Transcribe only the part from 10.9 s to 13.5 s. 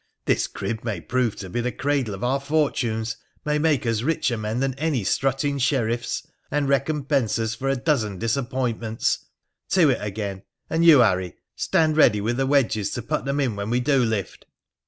Harry, stand ready with the wedges to put them